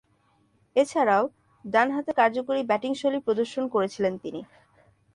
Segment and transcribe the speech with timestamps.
[0.75, 1.23] এছাড়াও,
[1.65, 4.41] ডানহাতে কার্যকরী ব্যাটিংশৈলী প্রদর্শন করেছিলেন তিনি।